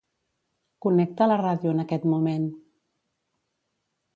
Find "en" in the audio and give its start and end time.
1.75-1.83